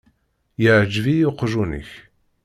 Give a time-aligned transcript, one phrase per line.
[0.63, 1.89] Iεgeb-iyi uqjun-ik.